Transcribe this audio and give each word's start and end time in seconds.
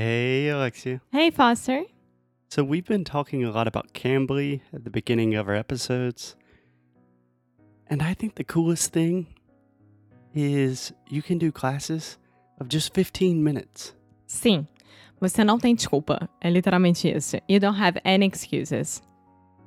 Hey, 0.00 0.48
Alexia. 0.48 1.00
Hey, 1.10 1.32
Foster. 1.32 1.82
So, 2.50 2.62
we've 2.62 2.84
been 2.86 3.02
talking 3.02 3.42
a 3.42 3.50
lot 3.50 3.66
about 3.66 3.94
Cambly 3.94 4.60
at 4.72 4.84
the 4.84 4.90
beginning 4.90 5.34
of 5.34 5.48
our 5.48 5.56
episodes. 5.56 6.36
And 7.88 8.00
I 8.00 8.14
think 8.14 8.36
the 8.36 8.44
coolest 8.44 8.92
thing 8.92 9.26
is 10.32 10.92
you 11.10 11.20
can 11.20 11.36
do 11.36 11.50
classes 11.50 12.16
of 12.60 12.68
just 12.68 12.94
15 12.94 13.42
minutes. 13.42 13.92
Sim, 14.28 14.68
você 15.20 15.42
não 15.42 15.58
tem 15.58 15.74
desculpa. 15.74 16.28
É 16.40 16.48
literalmente 16.48 17.08
isso. 17.08 17.36
You 17.48 17.58
don't 17.58 17.76
have 17.76 18.00
any 18.04 18.24
excuses. 18.24 19.02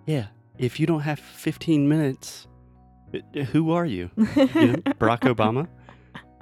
Yeah, 0.08 0.28
if 0.58 0.80
you 0.80 0.88
don't 0.88 1.04
have 1.04 1.20
15 1.20 1.90
minutes, 1.90 2.48
who 3.52 3.74
are 3.74 3.86
you? 3.86 4.10
You 4.16 4.26
know, 4.26 4.76
Barack 4.98 5.28
Obama? 5.28 5.68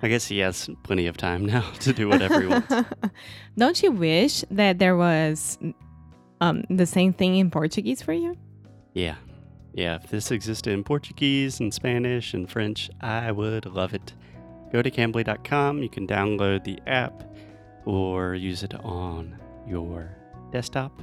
I 0.01 0.07
guess 0.07 0.27
he 0.27 0.39
has 0.39 0.69
plenty 0.83 1.07
of 1.07 1.17
time 1.17 1.45
now 1.53 1.69
to 1.81 1.93
do 1.93 2.07
whatever 2.07 2.41
he 2.41 2.47
wants. 2.47 2.73
don't 3.57 3.81
you 3.83 3.91
wish 3.91 4.43
that 4.51 4.79
there 4.79 4.95
was 4.95 5.57
um, 6.41 6.63
the 6.69 6.85
same 6.85 7.13
thing 7.13 7.35
in 7.35 7.51
Portuguese 7.51 8.01
for 8.01 8.13
you? 8.13 8.37
Yeah. 8.93 9.15
Yeah, 9.73 9.95
if 9.95 10.09
this 10.09 10.31
existed 10.31 10.73
in 10.73 10.83
Portuguese 10.83 11.59
and 11.59 11.73
Spanish 11.73 12.33
and 12.33 12.49
French, 12.49 12.89
I 13.01 13.31
would 13.31 13.65
love 13.65 13.93
it. 13.93 14.13
Go 14.71 14.81
to 14.81 14.89
Cambly.com. 14.89 15.83
You 15.83 15.89
can 15.89 16.07
download 16.07 16.63
the 16.63 16.79
app 16.87 17.23
or 17.85 18.35
use 18.35 18.63
it 18.63 18.73
on 18.83 19.37
your 19.67 20.15
desktop, 20.51 21.01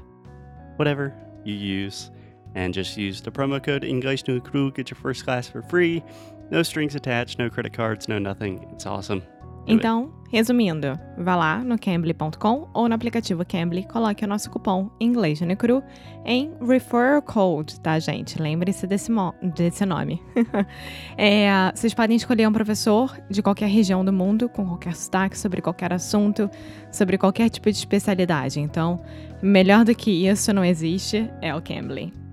whatever 0.77 1.15
you 1.45 1.55
use, 1.55 2.11
and 2.55 2.75
just 2.75 2.97
use 2.97 3.21
the 3.21 3.31
promo 3.31 3.63
code 3.63 3.85
English 3.85 4.27
no 4.27 4.41
Cru. 4.41 4.73
Get 4.73 4.91
your 4.91 4.97
first 4.97 5.25
class 5.25 5.49
for 5.49 5.63
free. 5.63 6.03
No 6.51 6.61
strings 6.61 6.95
attached, 6.95 7.39
no 7.39 7.51
credit 7.51 7.77
cards, 7.77 8.07
no 8.09 8.19
nothing. 8.19 8.61
It's 8.73 8.87
awesome. 8.87 9.23
Então, 9.69 10.13
resumindo, 10.31 10.99
vá 11.19 11.35
lá 11.35 11.59
no 11.59 11.77
Cambly.com 11.77 12.69
ou 12.73 12.89
no 12.89 12.95
aplicativo 12.95 13.45
Cambly, 13.45 13.83
coloque 13.83 14.25
o 14.25 14.29
nosso 14.29 14.49
cupom 14.49 14.89
Inglês 15.01 15.41
no 15.41 15.57
Cru 15.57 15.83
em 16.25 16.53
Referral 16.61 17.21
Code, 17.21 17.81
tá, 17.81 17.99
gente? 17.99 18.41
Lembre-se 18.41 18.87
desse, 18.87 19.11
desse 19.55 19.85
nome. 19.85 20.23
É, 21.19 21.73
vocês 21.75 21.95
podem 21.95 22.17
escolher 22.17 22.47
um 22.47 22.53
professor 22.53 23.19
de 23.31 23.43
qualquer 23.43 23.69
região 23.69 24.05
do 24.05 24.13
mundo, 24.13 24.49
com 24.49 24.67
qualquer 24.67 24.95
sotaque, 24.95 25.39
sobre 25.39 25.63
qualquer 25.63 25.93
assunto, 25.93 26.51
sobre 26.93 27.17
qualquer 27.17 27.49
tipo 27.49 27.71
de 27.71 27.77
especialidade. 27.77 28.61
Então, 28.61 29.01
melhor 29.43 29.85
do 29.85 29.95
que 29.95 30.29
isso 30.29 30.53
não 30.53 30.65
existe, 30.65 31.29
é 31.41 31.55
o 31.55 31.63
Cambly. 31.63 32.26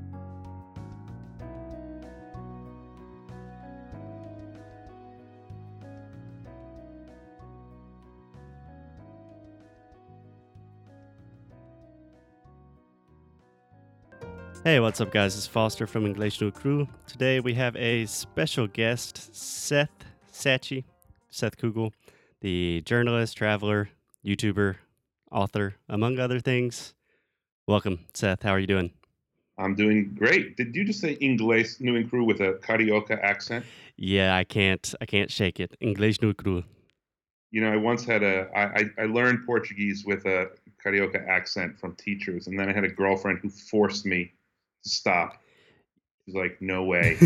Hey, 14.63 14.79
what's 14.79 15.01
up, 15.01 15.11
guys? 15.11 15.35
It's 15.35 15.45
Foster 15.45 15.85
from 15.85 16.05
English 16.05 16.39
no 16.39 16.49
Crew. 16.49 16.87
Today 17.05 17.41
we 17.41 17.53
have 17.55 17.75
a 17.75 18.05
special 18.05 18.65
guest, 18.65 19.35
Seth 19.35 20.05
Sachi, 20.31 20.85
Seth 21.29 21.57
Kugel, 21.57 21.91
the 22.39 22.79
journalist, 22.85 23.35
traveler, 23.35 23.89
YouTuber, 24.25 24.75
author, 25.29 25.75
among 25.89 26.17
other 26.17 26.39
things. 26.39 26.93
Welcome, 27.67 28.05
Seth. 28.13 28.43
How 28.43 28.51
are 28.51 28.59
you 28.59 28.67
doing? 28.67 28.91
I'm 29.57 29.75
doing 29.75 30.15
great. 30.17 30.55
Did 30.55 30.73
you 30.73 30.85
just 30.85 31.01
say 31.01 31.17
Inglés 31.17 31.81
New 31.81 31.97
and 31.97 32.09
Crew 32.09 32.23
with 32.23 32.39
a 32.39 32.53
Carioca 32.53 33.21
accent? 33.21 33.65
Yeah, 33.97 34.33
I 34.33 34.45
can't, 34.45 34.95
I 35.01 35.05
can't 35.05 35.29
shake 35.29 35.59
it. 35.59 35.75
English 35.81 36.21
no 36.21 36.33
Crew. 36.33 36.63
You 37.51 37.59
know, 37.59 37.69
I 37.69 37.75
once 37.75 38.05
had 38.05 38.23
a, 38.23 38.47
I, 38.55 38.63
I 38.63 38.89
I 38.99 39.05
learned 39.07 39.45
Portuguese 39.45 40.05
with 40.05 40.25
a 40.25 40.51
Carioca 40.81 41.27
accent 41.27 41.77
from 41.77 41.95
teachers, 41.95 42.47
and 42.47 42.57
then 42.57 42.69
I 42.69 42.71
had 42.71 42.85
a 42.85 42.89
girlfriend 42.89 43.39
who 43.39 43.49
forced 43.49 44.05
me 44.05 44.31
stop. 44.83 45.41
He's 46.25 46.35
like, 46.35 46.57
no 46.61 46.83
way, 46.93 47.17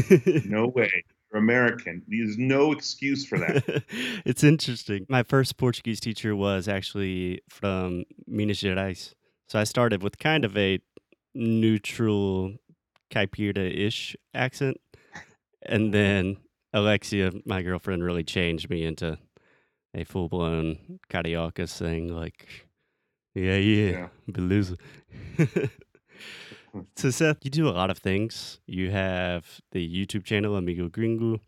no 0.46 0.68
way. 0.68 0.92
You're 1.32 1.42
American. 1.42 2.04
There's 2.08 2.38
no 2.38 2.72
excuse 2.72 3.26
for 3.26 3.38
that. 3.40 3.84
it's 4.26 4.44
interesting. 4.44 5.06
My 5.10 5.24
first 5.24 5.58
Portuguese 5.58 6.00
teacher 6.00 6.36
was 6.36 6.68
actually 6.68 7.42
from 7.50 8.06
Minas 8.26 8.62
Gerais. 8.62 9.14
So 9.50 9.60
I 9.60 9.64
started 9.66 10.02
with 10.04 10.18
kind 10.18 10.46
of 10.46 10.58
a 10.58 10.80
neutral 11.36 12.54
Caipira-ish 13.14 14.16
accent. 14.34 14.78
And 15.64 15.94
then 15.94 16.38
Alexia, 16.74 17.32
my 17.46 17.62
girlfriend, 17.62 18.04
really 18.04 18.24
changed 18.24 18.70
me 18.70 18.84
into 18.86 19.18
a 19.94 20.04
full-blown 20.06 21.00
Carioca 21.10 21.68
saying 21.68 22.08
like, 22.08 22.48
yeah, 23.36 23.56
yeah, 23.58 23.90
Yeah. 23.92 24.08
beleza. 24.32 24.78
so 26.96 27.10
Seth, 27.10 27.38
you 27.44 27.52
do 27.52 27.68
a 27.68 27.72
lot 27.72 27.90
of 27.90 27.98
things. 27.98 28.60
You 28.66 28.92
have 28.92 29.62
the 29.72 29.88
YouTube 29.88 30.24
channel 30.24 30.56
Amigo 30.56 30.90
Gringo. 30.90 31.40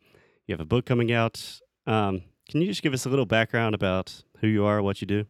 You 0.48 0.54
have 0.54 0.60
a 0.60 0.66
book 0.66 0.86
coming 0.86 1.12
out. 1.12 1.60
Um, 1.86 2.24
can 2.50 2.62
you 2.62 2.68
just 2.68 2.82
give 2.82 2.94
us 2.94 3.06
a 3.06 3.10
little 3.10 3.26
background 3.26 3.76
about 3.76 4.24
who 4.40 4.48
you 4.48 4.66
are, 4.66 4.82
what 4.82 5.02
you 5.02 5.08
do? 5.08 5.26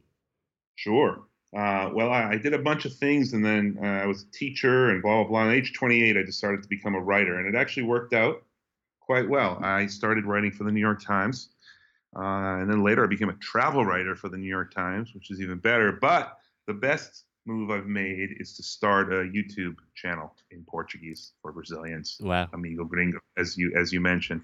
Sure. 0.76 1.24
Uh, 1.56 1.90
well, 1.94 2.12
I, 2.12 2.32
I 2.32 2.38
did 2.38 2.54
a 2.54 2.60
bunch 2.60 2.86
of 2.86 2.94
things, 2.94 3.34
and 3.34 3.44
then 3.44 3.78
uh, 3.82 3.86
I 3.86 4.06
was 4.06 4.24
a 4.24 4.32
teacher, 4.32 4.92
and 4.92 5.02
blah 5.02 5.24
blah 5.24 5.30
blah. 5.30 5.50
At 5.50 5.56
age 5.56 5.74
28, 5.74 6.16
I 6.16 6.24
decided 6.24 6.62
to 6.62 6.70
become 6.70 6.96
a 6.96 7.02
writer, 7.02 7.40
and 7.40 7.54
it 7.54 7.58
actually 7.58 7.84
worked 7.84 8.14
out 8.14 8.44
quite 9.00 9.28
well. 9.28 9.60
I 9.64 9.88
started 9.88 10.26
writing 10.26 10.52
for 10.52 10.64
the 10.64 10.72
New 10.72 10.80
York 10.80 11.04
Times, 11.04 11.50
uh, 12.16 12.60
and 12.60 12.70
then 12.70 12.84
later 12.84 13.04
I 13.04 13.08
became 13.08 13.30
a 13.30 13.38
travel 13.38 13.84
writer 13.84 14.16
for 14.16 14.30
the 14.30 14.38
New 14.38 14.48
York 14.48 14.74
Times, 14.74 15.14
which 15.16 15.32
is 15.32 15.42
even 15.42 15.58
better. 15.58 15.92
But 15.92 16.38
the 16.68 16.74
best 16.76 17.26
move 17.46 17.72
I've 17.72 17.88
made 17.88 18.30
is 18.40 18.56
to 18.58 18.64
start 18.64 19.12
a 19.12 19.18
YouTube 19.18 19.76
channel 19.96 20.36
in 20.52 20.64
Portuguese 20.64 21.34
for 21.42 21.52
Brazilians. 21.52 22.18
Wow. 22.22 22.48
Amigo 22.54 22.84
Gringo, 22.84 23.20
as 23.38 23.58
you 23.58 23.74
as 23.80 23.92
you 23.92 24.02
mentioned. 24.02 24.42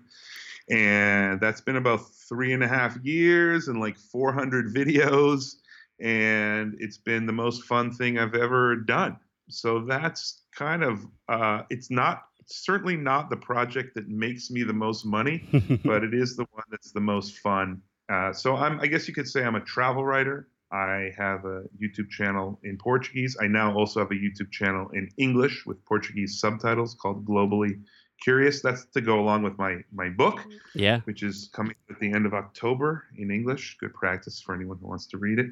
And 0.70 1.40
that's 1.40 1.62
been 1.62 1.76
about 1.76 2.10
three 2.28 2.54
and 2.54 2.64
a 2.64 2.68
half 2.68 2.98
years 3.04 3.68
and 3.68 3.80
like 3.80 3.98
400 3.98 4.74
videos, 4.74 5.56
and 6.00 6.76
it's 6.80 6.98
been 6.98 7.28
the 7.28 7.34
most 7.34 7.64
fun 7.66 7.92
thing 7.92 8.18
I've 8.18 8.34
ever 8.34 8.76
done. 8.76 9.18
So 9.50 9.86
that's 9.86 10.42
kind 10.56 10.84
of 10.84 11.06
uh, 11.30 11.64
it's 11.70 11.92
not 11.92 12.24
it's 12.40 12.66
certainly 12.66 12.98
not 12.98 13.30
the 13.30 13.38
project 13.38 13.96
that 13.96 14.08
makes 14.08 14.50
me 14.50 14.64
the 14.64 14.74
most 14.74 15.06
money, 15.06 15.48
but 15.84 16.04
it 16.04 16.14
is 16.14 16.36
the 16.36 16.46
one 16.52 16.64
that's 16.72 16.92
the 16.92 17.02
most 17.02 17.38
fun. 17.40 17.82
Uh, 18.10 18.34
so 18.34 18.56
I'm 18.56 18.80
I 18.80 18.88
guess 18.88 19.08
you 19.08 19.14
could 19.14 19.28
say 19.28 19.44
I'm 19.44 19.56
a 19.56 19.62
travel 19.62 20.04
writer. 20.04 20.48
I 20.76 21.12
have 21.18 21.46
a 21.46 21.64
YouTube 21.82 22.10
channel 22.10 22.60
in 22.64 22.78
Portuguese. 22.78 23.38
I 23.40 23.48
now 23.48 23.74
also 23.74 24.02
have 24.02 24.12
a 24.12 24.16
YouTube 24.16 24.52
channel 24.52 24.90
in 24.94 25.10
English 25.18 25.66
with 25.66 25.84
Portuguese 25.86 26.40
subtitles 26.40 26.96
called 26.96 27.26
Globally 27.26 27.82
Curious. 28.22 28.62
That's 28.62 28.86
to 28.94 29.02
go 29.02 29.20
along 29.20 29.44
with 29.44 29.58
my 29.58 29.78
my 29.94 30.10
book, 30.10 30.42
yeah. 30.74 31.00
which 31.06 31.24
is 31.24 31.50
coming 31.54 31.76
at 31.90 32.00
the 32.00 32.12
end 32.12 32.26
of 32.26 32.34
October 32.34 33.06
in 33.18 33.32
English. 33.32 33.78
Good 33.80 33.94
practice 33.94 34.42
for 34.42 34.54
anyone 34.54 34.78
who 34.82 34.88
wants 34.88 35.08
to 35.08 35.18
read 35.18 35.40
it. 35.40 35.48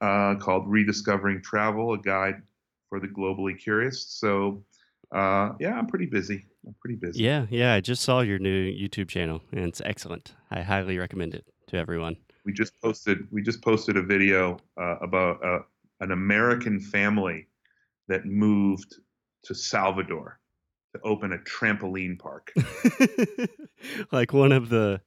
Uh, 0.00 0.34
called 0.36 0.64
Rediscovering 0.66 1.42
Travel: 1.42 1.92
A 1.92 1.98
Guide 1.98 2.42
for 2.88 2.98
the 2.98 3.08
Globally 3.08 3.58
Curious. 3.58 4.06
So, 4.06 4.64
uh, 5.12 5.52
yeah, 5.60 5.74
I'm 5.78 5.86
pretty 5.86 6.06
busy. 6.06 6.46
I'm 6.66 6.74
pretty 6.80 6.96
busy. 6.96 7.22
Yeah. 7.22 7.46
Yeah. 7.50 7.74
I 7.74 7.80
just 7.80 8.02
saw 8.02 8.20
your 8.20 8.38
new 8.38 8.70
YouTube 8.70 9.08
channel 9.08 9.40
and 9.52 9.64
it's 9.64 9.82
excellent. 9.84 10.34
I 10.50 10.62
highly 10.62 10.98
recommend 10.98 11.34
it 11.34 11.44
to 11.68 11.76
everyone. 11.76 12.16
We 12.44 12.52
just 12.52 12.72
posted 12.80 13.26
we 13.30 13.42
just 13.42 13.62
posted 13.62 13.96
a 13.96 14.02
video 14.02 14.58
uh, 14.80 14.96
about 15.00 15.44
uh, 15.44 15.60
an 16.00 16.12
American 16.12 16.80
family 16.80 17.46
that 18.08 18.26
moved 18.26 18.96
to 19.44 19.54
Salvador 19.54 20.38
to 20.94 21.00
open 21.02 21.32
a 21.32 21.38
trampoline 21.38 22.18
park. 22.18 22.52
like 24.12 24.32
one 24.32 24.52
of 24.52 24.68
the, 24.68 25.00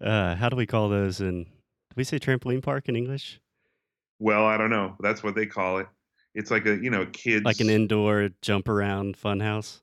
uh, 0.00 0.34
how 0.34 0.48
do 0.48 0.56
we 0.56 0.66
call 0.66 0.88
those 0.88 1.20
in, 1.20 1.44
do 1.44 1.94
we 1.96 2.04
say 2.04 2.18
trampoline 2.18 2.62
park 2.62 2.88
in 2.88 2.96
English? 2.96 3.40
well, 4.18 4.46
I 4.46 4.56
don't 4.56 4.70
know. 4.70 4.96
That's 5.00 5.22
what 5.22 5.34
they 5.34 5.46
call 5.46 5.78
it. 5.78 5.86
It's 6.34 6.50
like 6.50 6.66
a 6.66 6.76
you 6.76 6.90
know 6.90 7.06
kids 7.06 7.44
Like 7.44 7.60
an 7.60 7.70
indoor 7.70 8.30
jump 8.42 8.68
around 8.68 9.16
fun 9.16 9.40
house? 9.40 9.82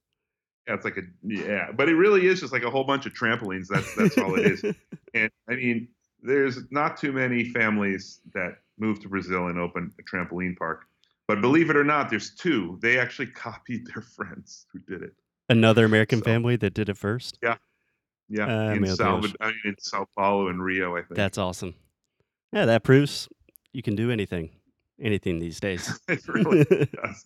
Yeah, 0.68 0.76
it's 0.76 0.86
like 0.86 0.98
a 0.98 1.04
yeah, 1.24 1.72
but 1.72 1.90
it 1.90 1.96
really 1.96 2.28
is 2.28 2.40
just 2.40 2.52
like 2.52 2.64
a 2.64 2.70
whole 2.70 2.84
bunch 2.84 3.06
of 3.06 3.14
trampolines. 3.14 3.68
That's 3.68 3.96
that's 3.96 4.18
all 4.18 4.36
it 4.36 4.46
is. 4.46 4.64
And 5.14 5.30
I 5.50 5.56
mean, 5.56 5.90
there's 6.22 6.60
not 6.72 6.98
too 6.98 7.12
many 7.12 7.46
families 7.46 8.20
that 8.34 8.58
move 8.78 9.00
to 9.02 9.10
Brazil 9.10 9.48
and 9.48 9.60
open 9.60 9.92
a 10.00 10.04
trampoline 10.04 10.58
park. 10.58 10.86
But 11.28 11.42
believe 11.42 11.70
it 11.70 11.76
or 11.76 11.84
not, 11.84 12.10
there's 12.10 12.34
two. 12.36 12.78
They 12.82 13.00
actually 13.00 13.28
copied 13.48 13.88
their 13.88 14.02
friends 14.02 14.66
who 14.72 14.80
did 14.80 15.04
it. 15.04 15.14
Another 15.50 15.86
American 15.86 16.20
So- 16.20 16.26
family 16.26 16.56
that 16.58 16.74
did 16.74 16.90
it 16.90 16.98
first? 16.98 17.38
Yeah, 17.42 17.56
Ah, 18.40 18.72
in 18.72 18.82
meu 18.82 18.96
Salvador, 18.96 19.36
I 19.42 19.48
mean, 19.48 19.56
in 19.66 19.76
Sao 19.80 20.08
Paulo 20.18 20.48
and 20.48 20.64
Rio, 20.64 20.96
I 20.96 21.02
think. 21.02 21.16
That's 21.16 21.38
awesome. 21.38 21.76
Yeah, 22.54 22.66
that 22.66 22.84
proves 22.84 23.28
you 23.74 23.82
can 23.82 23.94
do 23.96 24.10
anything, 24.10 24.52
anything 25.02 25.40
these 25.40 25.60
days. 25.60 26.00
it 26.08 26.26
really 26.30 26.64
does. 27.04 27.26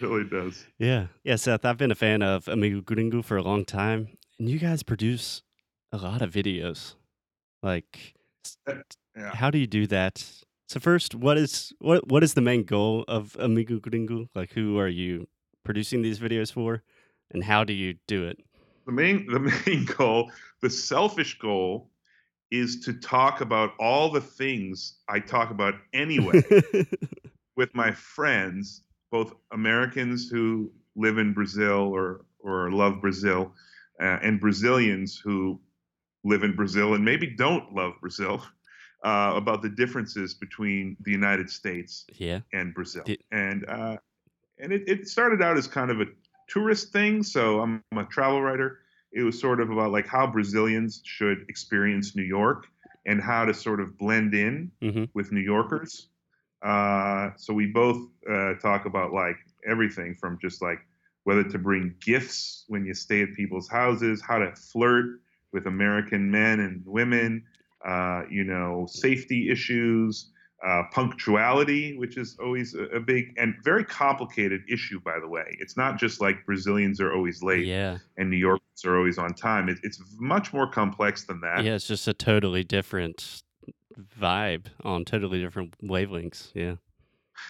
really 0.00 0.24
does. 0.24 0.64
yeah. 0.78 1.06
Yeah, 1.24 1.34
Seth, 1.36 1.64
I've 1.64 1.76
been 1.78 1.90
a 1.90 1.96
fan 1.96 2.22
of 2.22 2.46
Amigo 2.46 2.80
Gringo 2.82 3.22
for 3.22 3.36
a 3.36 3.42
long 3.42 3.64
time, 3.64 4.16
and 4.38 4.48
you 4.48 4.60
guys 4.60 4.82
produce 4.84 5.42
a 5.90 5.96
lot 5.96 6.22
of 6.22 6.30
videos. 6.32 6.94
Like, 7.62 8.14
Uh, 8.66 8.82
yeah. 9.16 9.34
how 9.34 9.50
do 9.50 9.58
you 9.58 9.66
do 9.66 9.86
that 9.88 10.24
So 10.68 10.80
first, 10.80 11.14
what 11.14 11.36
is 11.38 11.72
what 11.80 12.08
what 12.08 12.22
is 12.24 12.34
the 12.34 12.40
main 12.40 12.64
goal 12.64 13.04
of 13.08 13.36
Amigo 13.38 13.78
Gringo? 13.78 14.28
Like, 14.34 14.52
who 14.52 14.78
are 14.78 14.88
you 14.88 15.28
producing 15.64 16.02
these 16.02 16.18
videos 16.18 16.52
for, 16.52 16.82
and 17.30 17.44
how 17.44 17.64
do 17.64 17.72
you 17.72 17.98
do 18.06 18.24
it? 18.26 18.38
The 18.86 18.92
main 18.92 19.26
the 19.26 19.40
main 19.66 19.84
goal, 19.84 20.30
the 20.60 20.70
selfish 20.70 21.38
goal, 21.38 21.90
is 22.50 22.80
to 22.80 22.92
talk 22.94 23.40
about 23.40 23.72
all 23.78 24.10
the 24.10 24.20
things 24.20 24.98
I 25.08 25.20
talk 25.20 25.50
about 25.50 25.74
anyway 25.92 26.42
with 27.56 27.74
my 27.74 27.92
friends, 27.92 28.82
both 29.10 29.34
Americans 29.52 30.28
who 30.28 30.72
live 30.96 31.18
in 31.18 31.32
Brazil 31.32 31.88
or 31.94 32.24
or 32.40 32.70
love 32.72 33.00
Brazil, 33.00 33.54
uh, 34.00 34.18
and 34.22 34.40
Brazilians 34.40 35.16
who 35.16 35.60
live 36.24 36.42
in 36.42 36.54
Brazil 36.54 36.94
and 36.94 37.04
maybe 37.04 37.26
don't 37.26 37.74
love 37.74 37.94
Brazil. 38.00 38.42
Uh, 39.04 39.32
about 39.34 39.62
the 39.62 39.68
differences 39.68 40.32
between 40.32 40.96
the 41.00 41.10
United 41.10 41.50
States 41.50 42.06
yeah. 42.18 42.38
and 42.52 42.72
Brazil, 42.72 43.02
and 43.32 43.68
uh, 43.68 43.96
and 44.60 44.72
it, 44.72 44.84
it 44.86 45.08
started 45.08 45.42
out 45.42 45.56
as 45.56 45.66
kind 45.66 45.90
of 45.90 46.00
a 46.00 46.04
tourist 46.48 46.92
thing. 46.92 47.24
So 47.24 47.60
I'm, 47.60 47.82
I'm 47.90 47.98
a 47.98 48.04
travel 48.04 48.40
writer. 48.40 48.78
It 49.10 49.24
was 49.24 49.40
sort 49.40 49.60
of 49.60 49.70
about 49.70 49.90
like 49.90 50.06
how 50.06 50.28
Brazilians 50.28 51.00
should 51.04 51.46
experience 51.48 52.14
New 52.14 52.22
York 52.22 52.68
and 53.04 53.20
how 53.20 53.44
to 53.44 53.52
sort 53.52 53.80
of 53.80 53.98
blend 53.98 54.34
in 54.34 54.70
Mhm. 54.80 55.08
with 55.14 55.32
New 55.32 55.40
Yorkers. 55.40 56.06
Uh, 56.62 57.30
so 57.36 57.52
we 57.52 57.66
both 57.66 58.06
uh, 58.30 58.54
talk 58.62 58.86
about 58.86 59.12
like 59.12 59.38
everything 59.68 60.14
from 60.14 60.38
just 60.40 60.62
like 60.62 60.78
whether 61.24 61.42
to 61.42 61.58
bring 61.58 61.96
gifts 62.00 62.66
when 62.68 62.84
you 62.84 62.94
stay 62.94 63.22
at 63.22 63.34
people's 63.34 63.68
houses, 63.68 64.22
how 64.22 64.38
to 64.38 64.54
flirt 64.54 65.21
with 65.52 65.66
American 65.66 66.30
men 66.30 66.60
and 66.60 66.82
women, 66.86 67.44
uh, 67.86 68.22
you 68.30 68.44
know, 68.44 68.86
safety 68.88 69.50
issues, 69.50 70.30
uh, 70.66 70.82
punctuality, 70.92 71.96
which 71.98 72.16
is 72.16 72.36
always 72.42 72.74
a, 72.74 72.84
a 72.96 73.00
big 73.00 73.34
and 73.36 73.54
very 73.64 73.84
complicated 73.84 74.62
issue, 74.70 75.00
by 75.00 75.18
the 75.20 75.28
way. 75.28 75.44
It's 75.58 75.76
not 75.76 75.98
just 75.98 76.20
like 76.20 76.46
Brazilians 76.46 77.00
are 77.00 77.12
always 77.12 77.42
late 77.42 77.66
Yeah. 77.66 77.98
and 78.16 78.30
New 78.30 78.36
Yorkers 78.36 78.84
are 78.84 78.96
always 78.96 79.18
on 79.18 79.34
time. 79.34 79.68
It, 79.68 79.78
it's 79.82 80.00
much 80.18 80.52
more 80.52 80.68
complex 80.70 81.24
than 81.24 81.40
that. 81.40 81.64
Yeah, 81.64 81.74
it's 81.74 81.88
just 81.88 82.06
a 82.06 82.14
totally 82.14 82.62
different 82.64 83.42
vibe 84.20 84.66
on 84.84 85.04
totally 85.04 85.40
different 85.40 85.74
wavelengths. 85.82 86.50
Yeah. 86.54 86.76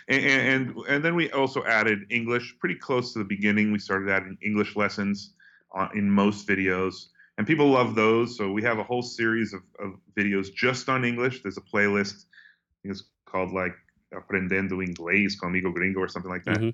and, 0.09 0.25
and 0.25 0.77
and 0.89 1.05
then 1.05 1.15
we 1.15 1.31
also 1.33 1.63
added 1.65 1.99
English 2.11 2.57
pretty 2.59 2.77
close 2.77 3.13
to 3.13 3.19
the 3.19 3.25
beginning. 3.27 3.73
We 3.73 3.79
started 3.79 4.09
adding 4.11 4.39
English 4.43 4.75
lessons 4.75 5.35
on, 5.73 5.91
in 5.95 6.11
most 6.11 6.49
videos, 6.49 7.09
and 7.43 7.47
people 7.49 7.71
love 7.71 7.97
those. 7.97 8.37
So 8.37 8.53
we 8.53 8.63
have 8.63 8.79
a 8.79 8.85
whole 8.85 9.03
series 9.03 9.53
of, 9.53 9.63
of 9.81 9.95
videos 10.17 10.55
just 10.55 10.89
on 10.89 11.05
English. 11.05 11.43
There's 11.43 11.59
a 11.59 11.61
playlist. 11.61 12.15
I 12.15 12.75
think 12.83 12.93
it's 12.93 13.03
called 13.27 13.51
like 13.51 13.75
Aprendendo 14.15 14.75
Inglés 14.75 15.33
com 15.41 15.51
Amigo 15.51 15.73
Gringo 15.73 15.99
or 15.99 16.07
something 16.07 16.31
like 16.31 16.45
that. 16.45 16.59
Mhm. 16.59 16.73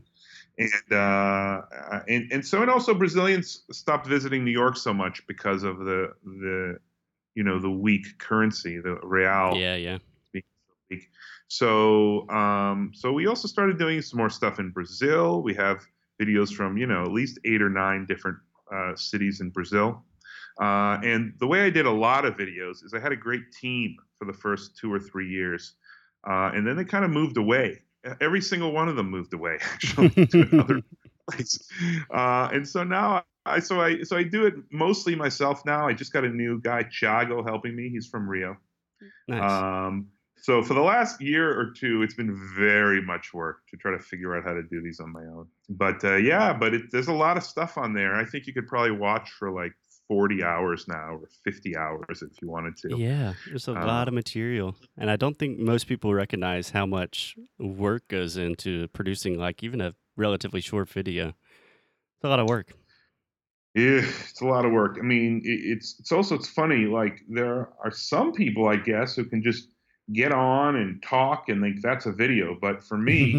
And, 0.58 0.92
uh, 0.92 1.62
and 2.06 2.32
and 2.32 2.46
so 2.46 2.60
and 2.60 2.70
also 2.70 2.92
Brazilians 2.92 3.64
stopped 3.70 4.06
visiting 4.06 4.44
New 4.44 4.50
York 4.50 4.76
so 4.76 4.92
much 4.92 5.26
because 5.26 5.62
of 5.62 5.78
the 5.78 6.12
the 6.22 6.78
you 7.34 7.44
know 7.44 7.58
the 7.60 7.70
weak 7.70 8.06
currency, 8.18 8.78
the 8.78 8.98
real 9.02 9.56
Yeah, 9.56 9.76
yeah. 9.76 9.98
So 11.46 12.28
um, 12.28 12.90
so 12.92 13.12
we 13.14 13.26
also 13.26 13.48
started 13.48 13.78
doing 13.78 14.02
some 14.02 14.18
more 14.18 14.28
stuff 14.28 14.58
in 14.58 14.68
Brazil. 14.70 15.40
We 15.40 15.54
have 15.54 15.78
videos 16.20 16.52
from 16.52 16.76
you 16.76 16.86
know 16.86 17.04
at 17.04 17.12
least 17.12 17.38
eight 17.46 17.62
or 17.62 17.70
nine 17.70 18.04
different 18.04 18.36
uh, 18.70 18.96
cities 18.96 19.40
in 19.40 19.48
Brazil. 19.48 20.04
Uh, 20.60 20.98
and 21.04 21.34
the 21.38 21.46
way 21.46 21.62
I 21.62 21.70
did 21.70 21.86
a 21.86 21.90
lot 21.90 22.24
of 22.24 22.36
videos 22.36 22.84
is 22.84 22.92
I 22.94 22.98
had 22.98 23.12
a 23.12 23.16
great 23.16 23.52
team 23.52 23.96
for 24.18 24.24
the 24.24 24.32
first 24.32 24.76
two 24.76 24.92
or 24.92 24.98
three 24.98 25.28
years, 25.28 25.74
uh, 26.28 26.50
and 26.54 26.66
then 26.66 26.76
they 26.76 26.84
kind 26.84 27.04
of 27.04 27.10
moved 27.10 27.36
away. 27.36 27.82
Every 28.20 28.40
single 28.40 28.72
one 28.72 28.88
of 28.88 28.96
them 28.96 29.10
moved 29.10 29.34
away 29.34 29.58
actually 29.72 30.26
to 30.26 30.48
another 30.50 30.80
place. 31.30 31.68
Uh, 32.12 32.48
and 32.52 32.66
so 32.66 32.82
now 32.82 33.24
I 33.46 33.60
so 33.60 33.80
I 33.80 34.02
so 34.02 34.16
I 34.16 34.24
do 34.24 34.46
it 34.46 34.54
mostly 34.72 35.14
myself 35.14 35.64
now. 35.64 35.86
I 35.86 35.92
just 35.92 36.12
got 36.12 36.24
a 36.24 36.28
new 36.28 36.60
guy, 36.60 36.84
Chago 36.84 37.44
helping 37.44 37.76
me. 37.76 37.88
He's 37.88 38.06
from 38.06 38.28
Rio. 38.28 38.56
Nice. 39.28 39.50
Um, 39.50 40.08
so 40.40 40.62
for 40.62 40.74
the 40.74 40.80
last 40.80 41.20
year 41.20 41.58
or 41.58 41.72
two, 41.72 42.02
it's 42.02 42.14
been 42.14 42.40
very 42.56 43.02
much 43.02 43.34
work 43.34 43.66
to 43.70 43.76
try 43.76 43.90
to 43.90 43.98
figure 43.98 44.36
out 44.36 44.44
how 44.44 44.54
to 44.54 44.62
do 44.62 44.80
these 44.80 45.00
on 45.00 45.12
my 45.12 45.22
own. 45.22 45.48
But 45.68 46.02
uh, 46.04 46.16
yeah, 46.16 46.52
but 46.52 46.74
it, 46.74 46.82
there's 46.92 47.08
a 47.08 47.12
lot 47.12 47.36
of 47.36 47.42
stuff 47.42 47.76
on 47.76 47.92
there. 47.92 48.14
I 48.14 48.24
think 48.24 48.46
you 48.46 48.52
could 48.52 48.66
probably 48.66 48.92
watch 48.92 49.30
for 49.32 49.50
like 49.50 49.72
40 50.08 50.42
hours 50.42 50.86
now 50.88 51.16
or 51.16 51.28
50 51.44 51.76
hours 51.76 52.22
if 52.22 52.40
you 52.40 52.48
wanted 52.48 52.76
to. 52.78 52.96
yeah, 52.98 53.34
there's 53.46 53.68
a 53.68 53.72
uh, 53.72 53.86
lot 53.86 54.08
of 54.08 54.14
material. 54.14 54.74
And 54.96 55.10
I 55.10 55.16
don't 55.16 55.38
think 55.38 55.58
most 55.58 55.86
people 55.86 56.14
recognize 56.14 56.70
how 56.70 56.86
much 56.86 57.36
work 57.58 58.08
goes 58.08 58.36
into 58.36 58.88
producing 58.88 59.38
like 59.38 59.62
even 59.62 59.80
a 59.80 59.94
relatively 60.16 60.60
short 60.60 60.88
video. 60.88 61.28
It's 61.28 62.24
a 62.24 62.28
lot 62.28 62.40
of 62.40 62.48
work. 62.48 62.72
Yeah, 63.74 64.02
it's 64.30 64.40
a 64.40 64.46
lot 64.46 64.64
of 64.64 64.72
work. 64.72 64.96
I 64.98 65.02
mean, 65.02 65.42
it, 65.44 65.60
it's 65.62 65.96
it's 66.00 66.10
also 66.10 66.34
it's 66.34 66.48
funny. 66.48 66.86
Like 66.86 67.20
there 67.28 67.68
are 67.84 67.90
some 67.90 68.32
people, 68.32 68.66
I 68.66 68.76
guess, 68.76 69.14
who 69.14 69.24
can 69.24 69.42
just 69.42 69.68
get 70.12 70.32
on 70.32 70.76
and 70.76 71.02
talk 71.02 71.48
and 71.48 71.62
think 71.62 71.82
that's 71.82 72.06
a 72.06 72.12
video. 72.12 72.56
But 72.60 72.82
for 72.82 72.96
me, 72.96 73.36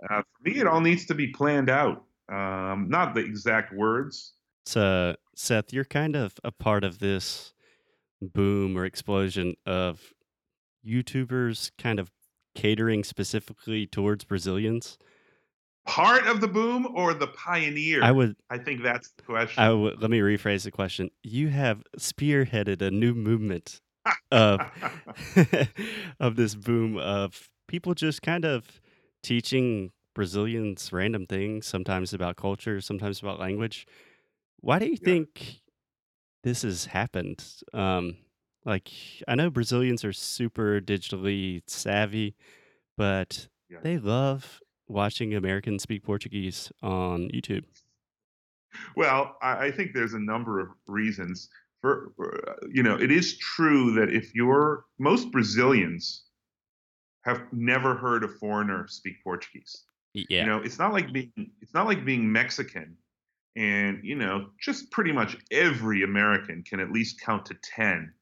uh, 0.10 0.22
for 0.22 0.42
me, 0.42 0.58
it 0.58 0.66
all 0.66 0.80
needs 0.80 1.06
to 1.06 1.14
be 1.14 1.28
planned 1.28 1.70
out. 1.70 2.04
Um, 2.30 2.88
not 2.90 3.14
the 3.14 3.20
exact 3.20 3.72
words. 3.72 4.34
So, 4.68 5.16
Seth, 5.34 5.72
you're 5.72 5.86
kind 5.86 6.14
of 6.14 6.34
a 6.44 6.52
part 6.52 6.84
of 6.84 6.98
this 6.98 7.54
boom 8.20 8.76
or 8.76 8.84
explosion 8.84 9.54
of 9.64 10.12
YouTubers 10.86 11.70
kind 11.78 11.98
of 11.98 12.10
catering 12.54 13.02
specifically 13.02 13.86
towards 13.86 14.24
Brazilians. 14.24 14.98
Part 15.86 16.26
of 16.26 16.42
the 16.42 16.48
boom 16.48 16.86
or 16.94 17.14
the 17.14 17.28
pioneer? 17.28 18.02
I 18.02 18.12
would, 18.12 18.36
I 18.50 18.58
think 18.58 18.82
that's 18.82 19.08
the 19.16 19.22
question. 19.22 19.62
I 19.62 19.72
would, 19.72 20.02
let 20.02 20.10
me 20.10 20.20
rephrase 20.20 20.64
the 20.64 20.70
question. 20.70 21.08
You 21.22 21.48
have 21.48 21.82
spearheaded 21.98 22.82
a 22.82 22.90
new 22.90 23.14
movement 23.14 23.80
of 24.30 24.60
of 26.20 26.36
this 26.36 26.54
boom 26.54 26.98
of 26.98 27.48
people 27.68 27.94
just 27.94 28.20
kind 28.20 28.44
of 28.44 28.82
teaching 29.22 29.92
Brazilians 30.14 30.92
random 30.92 31.24
things, 31.24 31.66
sometimes 31.66 32.12
about 32.12 32.36
culture, 32.36 32.82
sometimes 32.82 33.22
about 33.22 33.40
language. 33.40 33.86
Why 34.60 34.78
do 34.78 34.86
you 34.86 34.96
Yeah. 35.00 35.14
think 35.14 35.62
this 36.44 36.62
has 36.62 36.86
happened? 36.86 37.44
Um, 37.74 38.18
like 38.64 38.92
I 39.28 39.34
know 39.36 39.50
Brazilians 39.50 40.04
are 40.04 40.12
super 40.14 40.80
digitally 40.80 41.62
savvy, 41.68 42.36
but 42.96 43.48
Yeah. 43.68 43.82
they 43.82 43.98
love 43.98 44.60
watching 44.88 45.34
Americans 45.34 45.82
speak 45.84 46.04
Portuguese 46.04 46.72
on 46.82 47.30
YouTube. 47.30 47.64
Well, 48.96 49.36
I, 49.42 49.70
think 49.70 49.92
there's 49.94 50.14
a 50.14 50.18
number 50.18 50.60
of 50.60 50.68
reasons. 50.86 51.48
For 51.80 52.12
for, 52.16 52.48
uh, 52.50 52.66
you 52.72 52.82
know, 52.82 52.98
it 52.98 53.10
is 53.12 53.38
true 53.38 53.92
that 53.92 54.12
if 54.12 54.34
you're 54.34 54.84
most 54.98 55.30
Brazilians 55.30 56.24
have 57.24 57.52
never 57.52 57.94
heard 57.96 58.24
a 58.24 58.28
foreigner 58.28 58.86
speak 58.88 59.22
Portuguese. 59.22 59.84
Yeah. 60.14 60.40
You 60.40 60.46
know, 60.46 60.58
it's 60.62 60.78
not 60.78 60.92
like 60.92 61.12
being 61.12 61.32
it's 61.60 61.74
not 61.74 61.86
like 61.86 62.04
being 62.04 62.30
Mexican, 62.32 62.96
and 63.58 63.98
you 64.04 64.14
know, 64.14 64.46
just 64.60 64.90
pretty 64.92 65.10
much 65.10 65.36
every 65.50 66.04
American 66.04 66.62
can 66.62 66.78
at 66.78 66.92
least 66.92 67.20
count 67.20 67.44
to 67.46 67.56
ten 67.62 68.12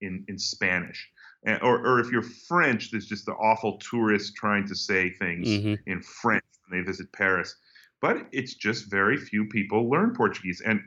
in 0.00 0.24
in 0.26 0.38
Spanish. 0.38 1.08
And, 1.44 1.60
or 1.62 1.86
or 1.86 2.00
if 2.00 2.10
you're 2.10 2.22
French, 2.22 2.90
there's 2.90 3.06
just 3.06 3.26
the 3.26 3.32
awful 3.32 3.78
tourists 3.78 4.32
trying 4.32 4.66
to 4.66 4.74
say 4.74 5.10
things 5.10 5.48
hmm 5.48 5.74
in 5.86 6.02
French 6.02 6.42
when 6.66 6.80
they 6.80 6.84
visit 6.84 7.12
Paris. 7.12 7.54
But 8.00 8.26
it's 8.32 8.54
just 8.54 8.90
very 8.90 9.16
few 9.18 9.46
people 9.46 9.88
learn 9.88 10.14
Portuguese, 10.14 10.62
and 10.64 10.80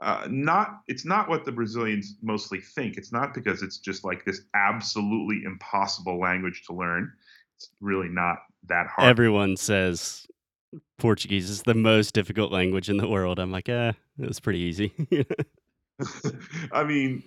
uh, 0.00 0.28
not 0.30 0.80
it's 0.86 1.04
not 1.04 1.28
what 1.28 1.44
the 1.44 1.52
Brazilians 1.52 2.14
mostly 2.22 2.60
think. 2.60 2.96
It's 2.96 3.12
not 3.12 3.34
because 3.34 3.62
it's 3.62 3.78
just 3.78 4.04
like 4.04 4.24
this 4.24 4.42
absolutely 4.54 5.42
impossible 5.44 6.20
language 6.20 6.62
to 6.68 6.72
learn. 6.72 7.12
It's 7.56 7.70
really 7.80 8.08
not 8.08 8.36
that 8.68 8.86
hard. 8.86 9.08
Everyone 9.08 9.56
says 9.56 10.26
Portuguese 10.98 11.50
is 11.50 11.62
the 11.62 11.74
most 11.74 12.14
difficult 12.14 12.52
language 12.52 12.88
in 12.88 12.96
the 12.96 13.08
world. 13.08 13.38
I'm 13.38 13.52
like, 13.52 13.68
eh, 13.68 13.92
it 14.18 14.26
was 14.26 14.40
pretty 14.40 14.60
easy. 14.60 14.92
I 16.72 16.84
mean, 16.84 17.22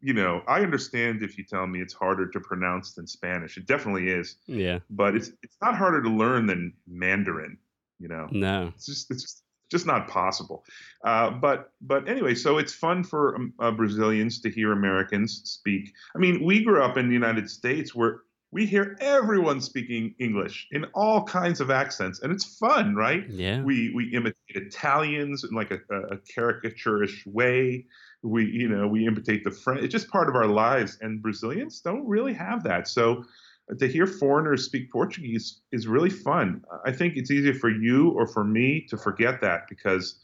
you 0.00 0.12
know, 0.12 0.42
I 0.48 0.60
understand 0.60 1.22
if 1.22 1.38
you 1.38 1.44
tell 1.44 1.66
me 1.66 1.80
it's 1.80 1.94
harder 1.94 2.28
to 2.28 2.40
pronounce 2.40 2.94
than 2.94 3.06
Spanish. 3.06 3.56
It 3.56 3.66
definitely 3.66 4.08
is, 4.10 4.36
yeah. 4.46 4.80
but 4.90 5.14
it's 5.14 5.30
it's 5.42 5.56
not 5.62 5.76
harder 5.76 6.02
to 6.02 6.08
learn 6.08 6.46
than 6.46 6.72
Mandarin. 6.88 7.56
You 8.00 8.08
know. 8.08 8.28
No. 8.32 8.72
it's 8.74 8.86
just 8.86 9.10
it's 9.10 9.22
just, 9.22 9.42
just 9.70 9.86
not 9.86 10.08
possible. 10.08 10.64
Uh, 11.04 11.30
but 11.30 11.70
but 11.80 12.08
anyway, 12.08 12.34
so 12.34 12.58
it's 12.58 12.72
fun 12.72 13.04
for 13.04 13.36
um, 13.36 13.54
uh, 13.60 13.70
Brazilians 13.70 14.40
to 14.40 14.50
hear 14.50 14.72
Americans 14.72 15.42
speak. 15.44 15.92
I 16.16 16.18
mean, 16.18 16.44
we 16.44 16.64
grew 16.64 16.82
up 16.82 16.96
in 16.96 17.06
the 17.06 17.14
United 17.14 17.48
States 17.48 17.94
where 17.94 18.22
we 18.54 18.66
hear 18.66 18.96
everyone 19.00 19.60
speaking 19.60 20.14
English 20.20 20.68
in 20.70 20.84
all 20.94 21.24
kinds 21.24 21.60
of 21.60 21.72
accents, 21.72 22.20
and 22.22 22.32
it's 22.32 22.56
fun, 22.56 22.94
right? 22.94 23.28
Yeah. 23.28 23.60
We 23.60 23.92
we 23.92 24.04
imitate 24.14 24.36
Italians 24.54 25.42
in 25.42 25.56
like 25.56 25.72
a, 25.72 25.80
a, 25.90 26.18
caricaturish 26.18 27.26
way. 27.26 27.84
We 28.22 28.44
you 28.44 28.68
know 28.68 28.86
we 28.86 29.08
imitate 29.08 29.42
the 29.42 29.50
French. 29.50 29.82
It's 29.82 29.92
just 29.92 30.08
part 30.08 30.28
of 30.28 30.36
our 30.36 30.46
lives, 30.46 30.96
and 31.00 31.20
Brazilians 31.20 31.80
don't 31.80 32.06
really 32.06 32.32
have 32.32 32.62
that. 32.62 32.86
So 32.86 33.24
uh, 33.72 33.74
to 33.80 33.88
hear 33.88 34.06
foreigners 34.06 34.64
speak 34.64 34.92
Portuguese 34.92 35.60
is 35.72 35.88
really 35.88 36.10
fun. 36.10 36.62
I 36.86 36.92
think 36.92 37.16
it's 37.16 37.32
easier 37.32 37.54
for 37.54 37.70
you 37.70 38.10
or 38.10 38.28
for 38.28 38.44
me 38.44 38.86
to 38.88 38.96
forget 38.96 39.40
that 39.40 39.62
because 39.68 40.20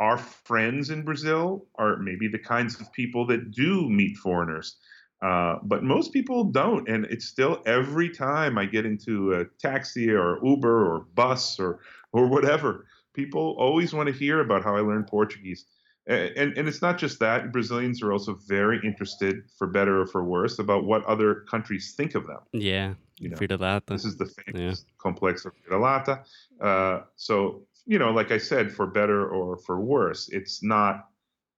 our 0.00 0.16
friends 0.16 0.88
in 0.88 1.04
Brazil 1.04 1.66
are 1.74 1.98
maybe 1.98 2.28
the 2.28 2.38
kinds 2.38 2.80
of 2.80 2.90
people 2.94 3.26
that 3.26 3.50
do 3.50 3.90
meet 3.90 4.16
foreigners. 4.16 4.76
Uh, 5.24 5.58
but 5.62 5.82
most 5.82 6.12
people 6.12 6.44
don't. 6.44 6.86
And 6.86 7.06
it's 7.06 7.24
still 7.24 7.62
every 7.64 8.10
time 8.10 8.58
I 8.58 8.66
get 8.66 8.84
into 8.84 9.32
a 9.32 9.46
taxi 9.58 10.10
or 10.10 10.38
Uber 10.44 10.86
or 10.86 11.06
bus 11.14 11.58
or, 11.58 11.80
or 12.12 12.28
whatever, 12.28 12.84
people 13.14 13.56
always 13.58 13.94
want 13.94 14.08
to 14.08 14.12
hear 14.12 14.40
about 14.40 14.62
how 14.62 14.76
I 14.76 14.80
learned 14.80 15.06
Portuguese. 15.06 15.64
And, 16.06 16.52
and 16.58 16.68
it's 16.68 16.82
not 16.82 16.98
just 16.98 17.20
that. 17.20 17.52
Brazilians 17.52 18.02
are 18.02 18.12
also 18.12 18.38
very 18.46 18.78
interested, 18.84 19.44
for 19.56 19.66
better 19.66 19.98
or 20.02 20.06
for 20.06 20.22
worse, 20.22 20.58
about 20.58 20.84
what 20.84 21.02
other 21.06 21.46
countries 21.50 21.94
think 21.96 22.14
of 22.14 22.26
them. 22.26 22.40
Yeah. 22.52 22.92
You 23.18 23.30
know, 23.30 23.36
Vira-lata. 23.36 23.94
this 23.94 24.04
is 24.04 24.18
the 24.18 24.26
famous 24.26 24.84
complex 24.98 25.46
of 25.46 25.52
Vira-lata. 25.64 26.24
Uh, 26.60 27.00
so, 27.16 27.62
you 27.86 27.98
know, 27.98 28.10
like 28.10 28.30
I 28.30 28.36
said, 28.36 28.70
for 28.70 28.86
better 28.86 29.26
or 29.26 29.56
for 29.56 29.80
worse, 29.80 30.28
it's 30.28 30.62
not 30.62 31.08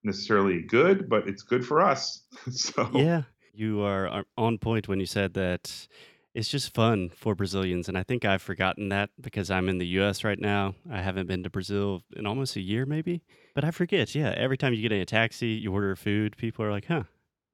necessarily 0.05 0.63
good, 0.63 1.09
but 1.09 1.27
it's 1.27 1.43
good 1.43 1.67
for 1.67 1.81
us. 1.81 2.23
so, 2.53 2.89
Yeah, 2.95 3.23
you 3.57 3.83
are 3.83 4.09
are 4.09 4.25
on 4.37 4.59
point 4.59 4.89
when 4.89 5.01
you 5.01 5.07
said 5.07 5.35
that 5.35 5.89
it's 6.35 6.49
just 6.49 6.75
fun 6.75 7.09
for 7.09 7.35
Brazilians. 7.35 7.89
And 7.89 7.97
I 7.97 8.03
think 8.03 8.25
I've 8.25 8.43
forgotten 8.43 8.91
that 8.91 9.09
because 9.21 9.51
I'm 9.51 9.69
in 9.71 9.79
the 9.79 9.87
US 10.01 10.23
right 10.23 10.39
now. 10.39 10.75
I 10.91 11.01
haven't 11.01 11.27
been 11.29 11.43
to 11.45 11.51
Brazil 11.51 12.03
in 12.15 12.27
almost 12.27 12.57
a 12.57 12.61
year, 12.61 12.85
maybe. 12.85 13.23
But 13.55 13.65
I 13.65 13.71
forget, 13.71 14.15
yeah, 14.15 14.35
every 14.37 14.59
time 14.59 14.75
you 14.75 14.83
get 14.83 14.93
in 14.93 15.01
a 15.01 15.07
taxi, 15.07 15.49
you 15.49 15.73
order 15.73 15.97
food, 15.97 16.37
people 16.37 16.63
are 16.65 16.71
like, 16.71 16.87
huh, 16.87 17.05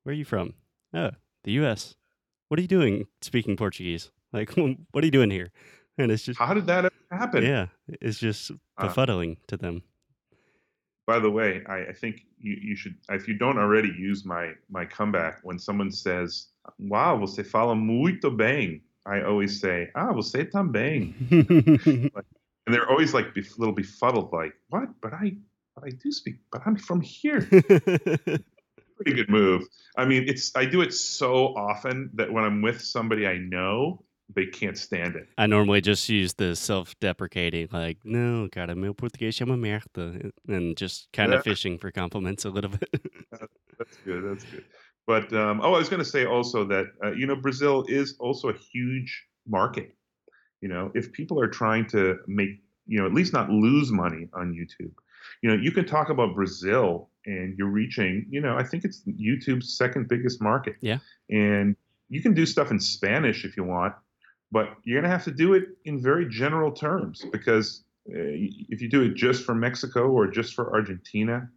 where 0.02 0.12
are 0.12 0.16
you 0.16 0.24
from? 0.24 0.54
Oh, 0.92 1.12
the 1.44 1.52
US. 1.62 1.94
What 2.48 2.58
are 2.58 2.62
you 2.62 2.68
doing 2.68 3.06
speaking 3.20 3.56
Portuguese? 3.56 4.10
Like, 4.32 4.50
what 4.56 5.02
are 5.02 5.06
you 5.06 5.12
doing 5.12 5.30
here? 5.30 5.52
And 5.96 6.10
it's 6.10 6.24
just, 6.24 6.40
how 6.40 6.52
did 6.52 6.66
that 6.66 6.92
happen? 7.10 7.44
yeah, 7.44 7.66
it's 7.86 8.18
just 8.18 8.50
Uh, 8.78 8.88
befuddling 8.88 9.36
to 9.46 9.56
them. 9.56 9.82
By 11.06 11.18
the 11.18 11.30
way, 11.30 11.62
I, 11.66 11.86
I 11.90 11.92
think 11.92 12.26
you, 12.38 12.56
you 12.60 12.76
should, 12.76 12.94
if 13.10 13.26
you 13.26 13.34
don't 13.34 13.58
already 13.58 13.88
use 13.88 14.24
my 14.24 14.52
my 14.70 14.84
comeback, 14.84 15.40
when 15.42 15.58
someone 15.58 15.90
says, 15.90 16.48
"Wow, 16.78 17.18
você 17.18 17.44
fala 17.44 17.74
muito 17.74 18.30
bem," 18.30 18.82
I 19.04 19.22
always 19.22 19.60
say, 19.60 19.90
"Ah, 19.94 20.12
você 20.12 20.44
também," 20.44 21.14
and 22.66 22.74
they're 22.74 22.88
always 22.88 23.12
like 23.14 23.34
bef- 23.34 23.58
little 23.58 23.74
befuddled, 23.74 24.32
like, 24.32 24.54
"What? 24.68 24.88
But 25.00 25.12
I, 25.12 25.36
but 25.74 25.84
I 25.84 25.90
do 25.90 26.12
speak, 26.12 26.36
but 26.52 26.62
I'm 26.66 26.76
from 26.76 27.00
here." 27.00 27.40
Pretty 28.96 29.14
good 29.16 29.28
move. 29.28 29.66
I 29.96 30.04
mean, 30.04 30.28
it's 30.28 30.52
I 30.54 30.66
do 30.66 30.82
it 30.82 30.94
so 30.94 31.48
often 31.56 32.10
that 32.14 32.32
when 32.32 32.44
I'm 32.44 32.62
with 32.62 32.80
somebody 32.80 33.26
I 33.26 33.38
know, 33.38 34.04
they 34.34 34.46
can't 34.46 34.78
stand 34.78 35.16
it. 35.16 35.28
I 35.38 35.46
normally 35.46 35.80
just 35.80 36.08
use 36.08 36.34
the 36.34 36.54
self-deprecating, 36.54 37.68
like, 37.72 37.98
no, 38.04 38.48
cara, 38.50 38.74
meu 38.74 38.94
português 38.94 39.40
é 39.40 39.44
uma 39.44 39.56
merda, 39.56 40.32
and 40.48 40.76
just 40.76 41.08
kind 41.12 41.32
of 41.32 41.42
fishing 41.42 41.78
for 41.78 41.90
compliments 41.90 42.44
a 42.44 42.50
little 42.50 42.70
bit. 42.70 42.88
That's 43.78 43.96
good. 44.04 44.24
That's 44.24 44.44
good. 44.44 44.64
But 45.06 45.32
um, 45.32 45.60
oh, 45.62 45.74
I 45.74 45.78
was 45.78 45.88
going 45.88 46.02
to 46.02 46.08
say 46.08 46.24
also 46.24 46.64
that 46.66 46.86
uh, 47.04 47.12
you 47.12 47.26
know 47.26 47.34
Brazil 47.34 47.84
is 47.88 48.14
also 48.20 48.48
a 48.48 48.54
huge 48.72 49.26
market. 49.48 49.96
You 50.60 50.68
know, 50.68 50.92
if 50.94 51.12
people 51.12 51.40
are 51.40 51.48
trying 51.48 51.86
to 51.88 52.18
make 52.28 52.62
you 52.86 53.00
know 53.00 53.06
at 53.06 53.12
least 53.12 53.32
not 53.32 53.50
lose 53.50 53.90
money 53.90 54.28
on 54.32 54.52
YouTube, 54.52 54.92
you 55.42 55.50
know, 55.50 55.56
you 55.56 55.72
can 55.72 55.84
talk 55.84 56.08
about 56.08 56.34
Brazil 56.34 57.10
and 57.26 57.56
you're 57.58 57.68
reaching. 57.68 58.26
You 58.30 58.40
know, 58.40 58.56
I 58.56 58.62
think 58.62 58.84
it's 58.84 59.02
YouTube's 59.06 59.76
second 59.76 60.08
biggest 60.08 60.40
market. 60.40 60.76
Yeah. 60.80 60.98
And 61.30 61.76
you 62.08 62.22
can 62.22 62.34
do 62.34 62.46
stuff 62.46 62.70
in 62.70 62.78
Spanish 62.78 63.44
if 63.44 63.56
you 63.56 63.64
want, 63.64 63.94
but 64.52 64.76
you're 64.84 65.00
going 65.00 65.10
to 65.10 65.16
have 65.16 65.24
to 65.24 65.32
do 65.32 65.54
it 65.54 65.64
in 65.86 66.00
very 66.00 66.28
general 66.28 66.70
terms 66.70 67.24
because 67.32 67.82
uh, 68.10 68.14
if 68.68 68.82
you 68.82 68.88
do 68.88 69.02
it 69.02 69.14
just 69.14 69.44
for 69.44 69.54
Mexico 69.54 70.10
or 70.10 70.26
just 70.26 70.54
for 70.54 70.72
Argentina, 70.72 71.48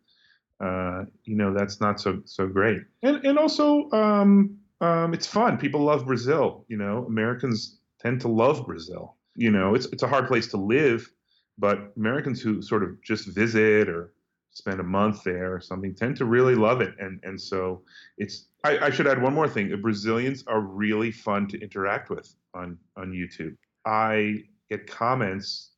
uh, 0.64 1.04
you 1.26 1.36
know 1.36 1.54
that's 1.54 1.82
not 1.82 2.00
so 2.00 2.22
so 2.26 2.48
great. 2.48 2.82
And 3.04 3.24
and 3.26 3.38
also 3.38 3.92
um, 3.92 4.58
um, 4.80 5.14
it's 5.14 5.28
fun. 5.28 5.58
People 5.58 5.82
love 5.82 6.06
Brazil. 6.06 6.66
You 6.70 6.78
know, 6.78 7.06
Americans 7.08 7.78
tend 8.00 8.22
to 8.22 8.30
love 8.30 8.66
Brazil. 8.66 9.18
You 9.36 9.52
know, 9.52 9.76
it's 9.76 9.88
it's 9.88 10.04
a 10.04 10.08
hard 10.08 10.28
place 10.28 10.48
to 10.48 10.58
live, 10.58 11.12
but 11.58 11.92
Americans 11.98 12.42
who 12.42 12.62
sort 12.62 12.84
of 12.84 13.02
just 13.04 13.28
visit 13.36 13.90
or 13.90 14.14
spend 14.56 14.80
a 14.80 14.84
month 14.84 15.24
there 15.24 15.54
or 15.54 15.60
something 15.60 15.94
tend 15.94 16.16
to 16.16 16.26
really 16.26 16.56
love 16.56 16.82
it. 16.82 16.96
And 17.00 17.20
and 17.24 17.40
so 17.40 17.84
it's. 18.18 18.48
I, 18.64 18.88
I 18.88 18.90
should 18.90 19.06
add 19.06 19.22
one 19.22 19.36
more 19.36 19.48
thing. 19.48 19.70
The 19.70 19.78
Brazilians 19.78 20.44
are 20.48 20.62
really 20.62 21.12
fun 21.12 21.48
to 21.50 21.60
interact 21.62 22.10
with 22.10 22.34
on 22.56 22.78
on 22.98 23.12
YouTube. 23.12 23.56
I 23.86 24.44
get 24.70 24.88
comments 24.88 25.72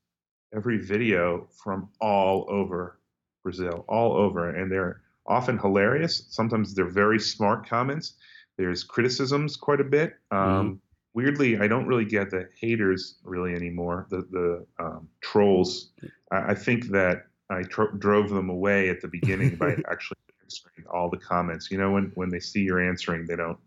every 0.55 0.77
video 0.77 1.47
from 1.61 1.89
all 1.99 2.45
over 2.49 2.99
Brazil, 3.43 3.83
all 3.89 4.15
over, 4.15 4.51
and 4.51 4.71
they're 4.71 5.01
often 5.25 5.57
hilarious. 5.57 6.25
Sometimes 6.29 6.73
they're 6.73 6.89
very 6.89 7.19
smart 7.19 7.67
comments. 7.67 8.13
There's 8.57 8.83
criticisms 8.83 9.57
quite 9.57 9.81
a 9.81 9.83
bit. 9.83 10.15
Um, 10.31 10.79
Weirdly, 11.13 11.57
I 11.57 11.67
don't 11.67 11.87
really 11.87 12.05
get 12.05 12.29
the 12.29 12.47
haters 12.61 13.15
really 13.23 13.55
anymore. 13.55 14.05
The 14.11 14.21
the 14.29 14.65
um, 14.77 15.09
trolls. 15.21 15.89
I, 16.31 16.51
I 16.51 16.53
think 16.53 16.89
that 16.89 17.23
I 17.49 17.63
tro- 17.63 17.91
drove 17.91 18.29
them 18.29 18.49
away 18.49 18.89
at 18.89 19.01
the 19.01 19.07
beginning 19.07 19.55
by 19.55 19.71
actually 19.91 20.17
answering 20.41 20.85
all 20.91 21.09
the 21.09 21.17
comments. 21.17 21.71
You 21.71 21.77
know, 21.77 21.91
when 21.91 22.11
when 22.15 22.29
they 22.29 22.39
see 22.39 22.61
you're 22.61 22.81
answering, 22.81 23.25
they 23.25 23.35
don't. 23.35 23.57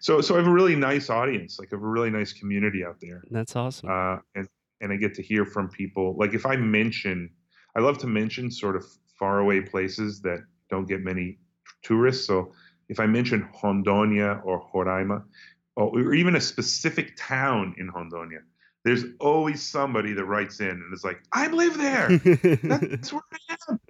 So 0.00 0.20
so 0.20 0.34
I 0.34 0.38
have 0.38 0.46
a 0.46 0.52
really 0.52 0.76
nice 0.76 1.10
audience. 1.10 1.58
Like 1.58 1.68
I 1.72 1.76
have 1.76 1.82
a 1.82 1.86
really 1.86 2.10
nice 2.10 2.32
community 2.32 2.84
out 2.84 2.96
there 3.00 3.22
That's 3.30 3.54
awesome. 3.56 3.90
uh, 3.90 4.18
and 4.34 4.48
and 4.80 4.92
I 4.92 4.96
get 4.96 5.14
to 5.14 5.22
hear 5.22 5.44
from 5.44 5.68
people. 5.68 6.16
Like 6.18 6.34
if 6.34 6.46
I 6.46 6.56
mention, 6.56 7.30
I 7.76 7.80
love 7.80 7.98
to 7.98 8.06
mention 8.06 8.50
sort 8.50 8.76
of 8.76 8.84
faraway 9.18 9.60
places 9.60 10.22
that 10.22 10.38
don't 10.70 10.86
get 10.86 11.02
many 11.02 11.38
tourists. 11.82 12.26
So 12.26 12.52
if 12.88 12.98
I 12.98 13.06
mention 13.06 13.48
Rondônia 13.62 14.44
or 14.44 14.66
Roraima, 14.74 15.22
or, 15.76 15.88
or 15.88 16.14
even 16.14 16.36
a 16.36 16.40
specific 16.40 17.14
town 17.16 17.74
in 17.78 17.90
Rondônia, 17.90 18.40
there's 18.84 19.04
always 19.20 19.62
somebody 19.62 20.12
that 20.14 20.24
writes 20.24 20.60
in 20.60 20.70
and 20.70 20.94
is 20.94 21.04
like, 21.04 21.22
"I 21.32 21.48
live 21.48 21.76
there. 21.76 22.18
That's 22.62 23.12
where 23.12 23.22
I 23.32 23.56
am." 23.68 23.80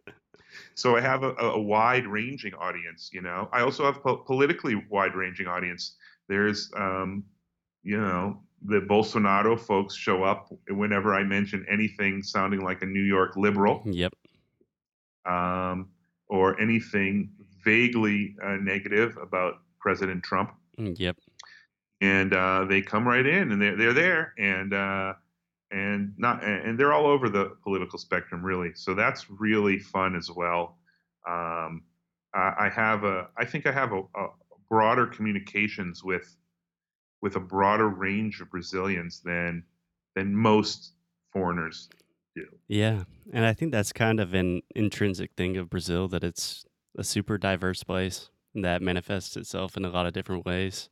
So 0.74 0.96
I 0.96 1.00
have 1.00 1.22
a, 1.22 1.34
a 1.34 1.60
wide-ranging 1.60 2.54
audience. 2.54 3.10
You 3.12 3.22
know, 3.22 3.48
I 3.52 3.60
also 3.60 3.84
have 3.84 4.02
po- 4.02 4.18
politically 4.18 4.82
wide-ranging 4.88 5.46
audience. 5.46 5.96
There's, 6.28 6.70
um, 6.76 7.24
you 7.82 8.00
know, 8.00 8.42
the 8.62 8.80
Bolsonaro 8.80 9.58
folks 9.58 9.94
show 9.94 10.22
up 10.22 10.52
whenever 10.68 11.14
I 11.14 11.22
mention 11.22 11.64
anything 11.68 12.22
sounding 12.22 12.62
like 12.62 12.82
a 12.82 12.86
New 12.86 13.02
York 13.02 13.36
liberal 13.36 13.82
yep. 13.86 14.12
um, 15.26 15.88
or 16.28 16.60
anything 16.60 17.30
vaguely 17.64 18.36
uh, 18.44 18.56
negative 18.56 19.16
about 19.20 19.60
President 19.80 20.22
Trump. 20.22 20.52
Yep. 20.76 21.16
And 22.00 22.32
uh, 22.32 22.64
they 22.64 22.80
come 22.80 23.06
right 23.06 23.26
in, 23.26 23.52
and 23.52 23.60
they're 23.60 23.76
they're 23.76 23.92
there, 23.92 24.34
and 24.38 24.72
uh, 24.72 25.12
and 25.70 26.14
not 26.16 26.42
and 26.42 26.78
they're 26.78 26.94
all 26.94 27.06
over 27.06 27.28
the 27.28 27.56
political 27.62 27.98
spectrum, 27.98 28.42
really. 28.42 28.72
So 28.74 28.94
that's 28.94 29.30
really 29.30 29.78
fun 29.78 30.16
as 30.16 30.30
well. 30.30 30.78
Um, 31.28 31.82
I, 32.32 32.70
have 32.72 33.04
a, 33.04 33.28
I 33.36 33.44
think 33.44 33.66
I 33.66 33.72
have 33.72 33.92
a, 33.92 34.02
a 34.14 34.28
broader 34.68 35.06
communications 35.06 36.02
with 36.02 36.36
with 37.22 37.36
a 37.36 37.40
broader 37.40 37.88
range 37.88 38.40
of 38.40 38.50
Brazilians 38.50 39.20
than 39.20 39.64
than 40.14 40.34
most 40.34 40.92
foreigners 41.32 41.88
do. 42.34 42.46
Yeah. 42.68 43.04
And 43.32 43.44
I 43.44 43.52
think 43.52 43.72
that's 43.72 43.92
kind 43.92 44.20
of 44.20 44.34
an 44.34 44.62
intrinsic 44.74 45.32
thing 45.36 45.56
of 45.56 45.70
Brazil 45.70 46.08
that 46.08 46.24
it's 46.24 46.64
a 46.96 47.04
super 47.04 47.38
diverse 47.38 47.84
place 47.84 48.30
that 48.54 48.82
manifests 48.82 49.36
itself 49.36 49.76
in 49.76 49.84
a 49.84 49.90
lot 49.90 50.06
of 50.06 50.12
different 50.12 50.44
ways. 50.44 50.88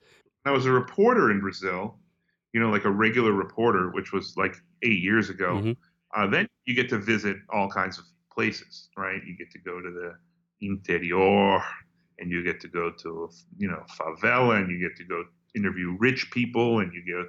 I 0.49 0.51
was 0.51 0.67
a 0.67 0.73
reporter 0.73 1.31
in 1.31 1.41
Brazil, 1.41 1.99
you 2.53 2.61
know, 2.61 2.71
like 2.71 2.87
a 2.87 2.91
regular 2.91 3.33
reporter, 3.33 3.91
which 3.91 4.13
was 4.13 4.35
like 4.37 4.55
eight 4.83 5.01
years 5.09 5.29
ago. 5.31 5.51
Mhm. 5.63 5.77
Uh, 6.17 6.27
then 6.27 6.49
you 6.67 6.75
get 6.75 6.89
to 6.89 6.99
visit 6.99 7.37
all 7.51 7.69
kinds 7.69 7.99
of 7.99 8.05
places, 8.35 8.89
right? 8.97 9.21
You 9.27 9.37
get 9.37 9.51
to 9.57 9.59
go 9.59 9.81
to 9.81 9.91
the 10.01 10.11
interior, 10.61 11.61
and 12.19 12.31
you 12.33 12.43
get 12.43 12.61
to 12.61 12.69
go 12.69 12.91
to, 13.03 13.31
you 13.59 13.69
know, 13.69 13.83
favela, 13.99 14.55
and 14.61 14.71
you 14.71 14.79
get 14.87 14.97
to 14.97 15.05
go 15.05 15.25
interview 15.55 15.97
rich 15.99 16.31
people, 16.31 16.81
and 16.81 16.93
you 16.93 17.03
go, 17.15 17.21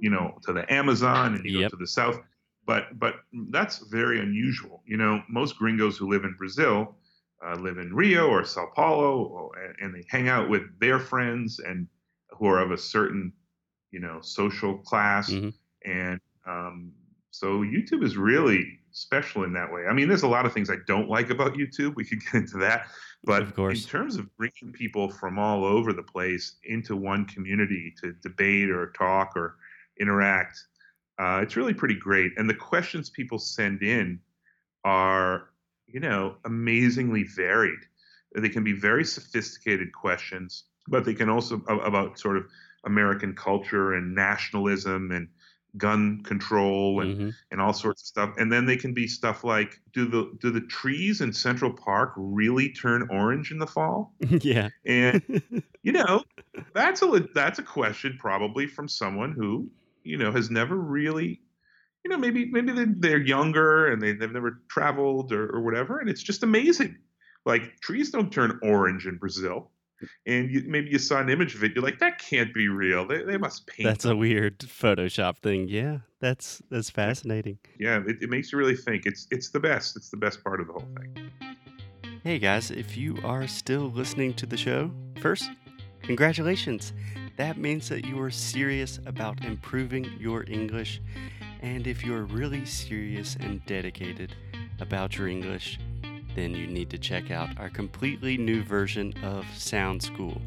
you 0.00 0.10
know, 0.10 0.26
to 0.44 0.52
the 0.52 0.64
Amazon, 0.72 1.34
and 1.34 1.44
you 1.44 1.58
Yep. 1.58 1.70
go 1.70 1.76
to 1.76 1.80
the 1.80 1.86
south. 1.86 2.18
But 2.64 2.98
but 2.98 3.14
that's 3.50 3.78
very 3.90 4.18
unusual. 4.20 4.82
You 4.86 4.96
know, 4.96 5.22
most 5.28 5.58
gringos 5.58 5.96
who 5.98 6.08
live 6.08 6.24
in 6.24 6.34
Brazil 6.42 6.96
uh, 7.44 7.56
live 7.56 7.78
in 7.78 7.92
Rio 7.94 8.28
or 8.28 8.44
Sao 8.44 8.66
Paulo, 8.74 9.24
or, 9.24 9.58
and, 9.58 9.74
and 9.80 9.94
they 9.94 10.04
hang 10.08 10.28
out 10.28 10.48
with 10.48 10.62
their 10.78 10.98
friends 10.98 11.58
and 11.58 11.88
who 12.42 12.48
are 12.48 12.58
of 12.60 12.72
a 12.72 12.76
certain, 12.76 13.32
you 13.92 14.00
know, 14.00 14.18
social 14.20 14.76
class. 14.78 15.30
Mhm. 15.30 15.54
And 15.84 16.20
um, 16.44 16.92
so 17.30 17.60
YouTube 17.60 18.02
is 18.02 18.16
really 18.16 18.80
special 18.90 19.44
in 19.44 19.52
that 19.52 19.72
way. 19.72 19.86
I 19.88 19.92
mean, 19.92 20.08
there's 20.08 20.24
a 20.24 20.28
lot 20.28 20.44
of 20.44 20.52
things 20.52 20.68
I 20.68 20.76
don't 20.88 21.08
like 21.08 21.30
about 21.30 21.54
YouTube. 21.54 21.94
We 21.94 22.04
could 22.04 22.18
get 22.24 22.34
into 22.34 22.58
that, 22.58 22.88
but 23.22 23.42
Of 23.42 23.54
course. 23.54 23.84
in 23.84 23.88
terms 23.88 24.16
of 24.16 24.26
bringing 24.36 24.72
people 24.72 25.08
from 25.08 25.38
all 25.38 25.64
over 25.64 25.92
the 25.92 26.02
place 26.02 26.56
into 26.64 26.96
one 26.96 27.26
community 27.26 27.94
to 28.02 28.12
debate 28.24 28.70
or 28.70 28.90
talk 28.90 29.36
or 29.36 29.56
interact, 30.00 30.58
uh, 31.20 31.38
it's 31.44 31.56
really 31.56 31.74
pretty 31.74 31.94
great. 31.94 32.32
And 32.36 32.50
the 32.50 32.54
questions 32.54 33.08
people 33.08 33.38
send 33.38 33.82
in 33.82 34.18
are, 34.84 35.50
you 35.86 36.00
know, 36.00 36.38
amazingly 36.44 37.22
varied. 37.22 37.78
They 38.34 38.48
can 38.48 38.64
be 38.64 38.72
very 38.72 39.04
sophisticated 39.04 39.92
questions, 39.92 40.64
but 40.88 41.04
they 41.04 41.14
can 41.14 41.28
also 41.28 41.56
about 41.68 42.18
sort 42.18 42.36
of 42.36 42.46
American 42.84 43.34
culture 43.34 43.92
and 43.94 44.14
nationalism 44.14 45.10
and 45.10 45.28
gun 45.78 46.22
control 46.22 47.00
and 47.00 47.16
Mhm. 47.18 47.34
and 47.50 47.60
all 47.60 47.72
sorts 47.72 48.02
of 48.02 48.06
stuff. 48.06 48.34
And 48.36 48.52
then 48.52 48.66
they 48.66 48.76
can 48.76 48.92
be 48.92 49.06
stuff 49.06 49.42
like, 49.44 49.80
do 49.94 50.06
the 50.06 50.36
do 50.40 50.50
the 50.50 50.60
trees 50.60 51.20
in 51.22 51.32
Central 51.32 51.72
Park 51.72 52.12
really 52.16 52.68
turn 52.70 53.08
orange 53.10 53.50
in 53.50 53.58
the 53.58 53.66
fall? 53.66 54.14
yeah. 54.20 54.68
And 54.84 55.22
you 55.82 55.92
know, 55.92 56.24
that's 56.74 57.00
a 57.02 57.26
that's 57.34 57.58
a 57.58 57.62
question 57.62 58.16
probably 58.18 58.66
from 58.66 58.88
someone 58.88 59.32
who 59.32 59.70
you 60.04 60.18
know 60.18 60.30
has 60.32 60.50
never 60.50 60.76
really, 60.76 61.40
you 62.04 62.10
know, 62.10 62.18
maybe 62.18 62.50
maybe 62.50 62.72
they're, 62.72 62.94
they're 62.94 63.22
younger 63.22 63.86
and 63.90 64.02
they, 64.02 64.12
they've 64.12 64.30
never 64.32 64.60
traveled 64.68 65.32
or, 65.32 65.48
or 65.48 65.62
whatever, 65.62 65.98
and 66.00 66.10
it's 66.10 66.22
just 66.22 66.42
amazing. 66.42 66.98
Like 67.46 67.80
trees 67.80 68.10
don't 68.10 68.30
turn 68.32 68.58
orange 68.62 69.06
in 69.06 69.16
Brazil. 69.16 69.70
And 70.26 70.50
you, 70.50 70.64
maybe 70.66 70.90
you 70.90 70.98
saw 70.98 71.20
an 71.20 71.28
image 71.28 71.54
of 71.54 71.64
it. 71.64 71.72
You're 71.74 71.84
like, 71.84 71.98
that 72.00 72.18
can't 72.18 72.52
be 72.52 72.68
real. 72.68 73.06
They, 73.06 73.22
they 73.22 73.36
must 73.36 73.66
paint. 73.66 73.88
That's 73.88 74.04
a 74.04 74.16
weird 74.16 74.58
Photoshop 74.60 75.38
thing. 75.38 75.68
Yeah, 75.68 75.98
that's 76.20 76.62
that's 76.70 76.90
fascinating. 76.90 77.58
yeah, 77.78 78.00
it, 78.06 78.16
it 78.22 78.30
makes 78.30 78.52
you 78.52 78.58
really 78.58 78.76
think. 78.76 79.06
It's 79.06 79.26
it's 79.30 79.50
the 79.50 79.60
best. 79.60 79.96
It's 79.96 80.10
the 80.10 80.16
best 80.16 80.42
part 80.42 80.60
of 80.60 80.66
the 80.66 80.72
whole 80.74 80.88
thing. 80.98 81.30
Hey 82.24 82.38
guys, 82.38 82.70
if 82.70 82.96
you 82.96 83.18
are 83.24 83.48
still 83.48 83.90
listening 83.90 84.34
to 84.34 84.46
the 84.46 84.56
show, 84.56 84.92
first, 85.20 85.50
congratulations. 86.02 86.92
That 87.36 87.56
means 87.56 87.88
that 87.88 88.04
you 88.04 88.20
are 88.20 88.30
serious 88.30 89.00
about 89.06 89.44
improving 89.44 90.04
your 90.20 90.44
English. 90.48 91.00
And 91.62 91.86
if 91.86 92.04
you're 92.04 92.24
really 92.24 92.64
serious 92.64 93.36
and 93.40 93.64
dedicated 93.66 94.36
about 94.80 95.16
your 95.16 95.28
English, 95.28 95.78
then 96.34 96.54
you 96.54 96.66
need 96.66 96.90
to 96.90 96.98
check 96.98 97.30
out 97.30 97.48
our 97.58 97.68
completely 97.68 98.36
new 98.36 98.62
version 98.62 99.12
of 99.22 99.46
Sound 99.56 100.02
School. 100.02 100.40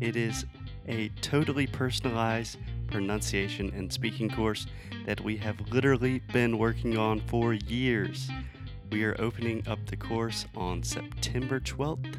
It 0.00 0.16
is 0.16 0.46
a 0.88 1.08
totally 1.20 1.66
personalized 1.66 2.58
pronunciation 2.90 3.72
and 3.76 3.92
speaking 3.92 4.30
course 4.30 4.66
that 5.06 5.20
we 5.20 5.36
have 5.36 5.60
literally 5.70 6.20
been 6.32 6.58
working 6.58 6.96
on 6.96 7.20
for 7.20 7.52
years. 7.54 8.28
We 8.90 9.04
are 9.04 9.14
opening 9.20 9.62
up 9.68 9.78
the 9.86 9.96
course 9.96 10.46
on 10.56 10.82
September 10.82 11.60
12th, 11.60 12.16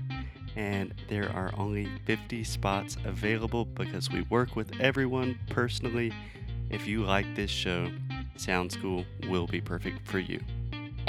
and 0.56 0.94
there 1.10 1.30
are 1.36 1.52
only 1.58 1.90
50 2.06 2.44
spots 2.44 2.98
available 3.04 3.66
because 3.66 4.10
we 4.10 4.22
work 4.24 4.56
with 4.56 4.80
everyone 4.80 5.38
personally. 5.50 6.14
If 6.70 6.88
you 6.88 7.04
like 7.04 7.36
this 7.36 7.52
show, 7.52 7.92
Sound 8.38 8.72
School 8.72 9.06
will 9.28 9.48
be 9.48 9.60
perfect 9.60 10.08
for 10.08 10.20
you. 10.20 10.40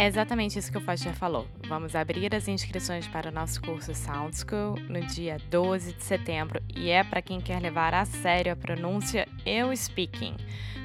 É 0.03 0.07
exatamente 0.09 0.59
isso 0.59 0.73
que 0.73 0.79
o 0.79 0.81
Foster 0.81 1.15
falou. 1.15 1.47
Vamos 1.69 1.95
abrir 1.95 2.35
as 2.35 2.49
inscrições 2.49 3.07
para 3.07 3.29
o 3.29 3.33
nosso 3.33 3.63
curso 3.63 3.95
Sound 3.95 4.37
School 4.37 4.75
no 4.89 5.01
dia 5.07 5.37
12 5.49 5.93
de 5.93 6.03
setembro 6.03 6.61
e 6.75 6.91
é 6.91 7.05
para 7.05 7.23
quem 7.23 7.41
quer 7.41 7.63
levar 7.63 7.95
a 7.95 8.05
sério 8.05 8.53
a 8.53 8.57
pronúncia 8.57 9.29
e 9.47 9.63
o 9.63 9.77
speaking. 9.77 10.35